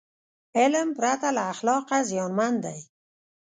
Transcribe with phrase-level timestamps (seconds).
[0.59, 2.79] علم پرته له اخلاقه زیانمن دی.